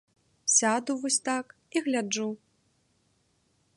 [0.53, 1.45] Сяду вось так
[1.75, 2.29] і гляджу!